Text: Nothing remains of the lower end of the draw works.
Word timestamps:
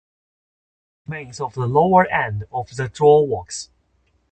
Nothing 1.05 1.19
remains 1.21 1.41
of 1.41 1.53
the 1.53 1.67
lower 1.67 2.07
end 2.07 2.45
of 2.51 2.75
the 2.75 2.89
draw 2.89 3.21
works. 3.21 3.69